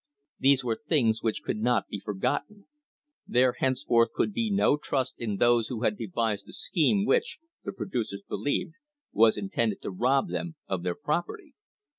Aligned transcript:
These 0.39 0.63
were 0.63 0.81
things 0.89 1.21
which 1.21 1.43
could 1.43 1.59
not 1.59 1.87
be 1.87 1.99
forgotten. 1.99 2.65
There 3.27 3.53
henceforth 3.59 4.13
could 4.15 4.33
be 4.33 4.49
no 4.49 4.75
trust 4.75 5.13
in 5.19 5.35
those 5.37 5.67
who 5.67 5.83
had 5.83 5.95
devised 5.95 6.49
a 6.49 6.53
scheme 6.53 7.05
which, 7.05 7.37
the 7.63 7.71
producers 7.71 8.23
believed, 8.27 8.77
was 9.11 9.37
intended 9.37 9.79
to 9.83 9.91
rob 9.91 10.29
them 10.29 10.55
of 10.67 10.81
their 10.81 10.95
property. 10.95 11.53